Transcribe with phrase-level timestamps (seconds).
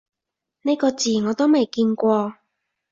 [0.63, 2.37] 呢個字我都未見過